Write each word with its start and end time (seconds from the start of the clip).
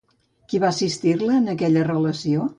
Qui 0.53 0.61
va 0.63 0.71
assistir-la 0.75 1.37
en 1.43 1.53
aquesta 1.55 1.87
relació? 1.91 2.49